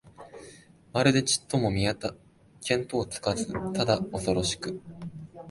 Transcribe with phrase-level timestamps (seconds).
[0.93, 4.81] まるでちっとも見当つかず、ただおそろしく、